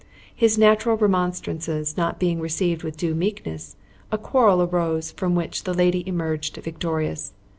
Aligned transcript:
His 0.35 0.57
natural 0.57 0.97
remonstrances 0.97 1.95
not 1.95 2.19
being 2.19 2.39
received 2.39 2.81
with 2.81 2.97
due 2.97 3.13
meekness, 3.13 3.75
a 4.11 4.17
quarrel 4.17 4.63
arose 4.63 5.11
from 5.11 5.35
which 5.35 5.63
the 5.63 5.75
lady 5.75 6.03
emerged 6.07 6.57
victorious. 6.57 7.33